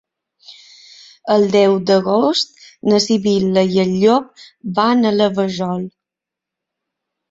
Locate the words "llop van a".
4.03-5.17